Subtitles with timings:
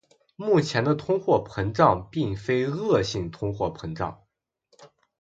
[0.35, 4.23] 目前的通货膨胀并非恶性通货膨胀。